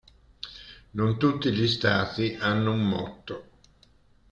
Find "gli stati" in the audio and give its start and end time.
1.51-2.33